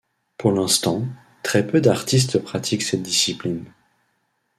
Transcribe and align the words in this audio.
Pour 0.39 0.51
l'instant, 0.51 1.05
très 1.43 1.67
peu 1.67 1.79
d'artistes 1.79 2.39
pratiquent 2.39 2.81
cette 2.81 3.03
discipline. 3.03 3.71